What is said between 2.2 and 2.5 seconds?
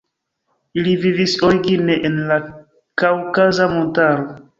la